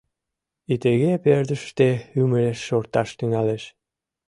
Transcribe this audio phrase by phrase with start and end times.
[0.73, 1.89] И тыге пырдыжыште
[2.19, 3.63] ӱмыреш шорташ тӱҥалеш!